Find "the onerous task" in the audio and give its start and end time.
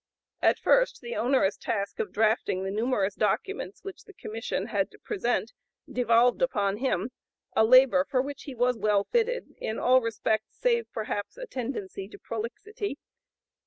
1.01-1.99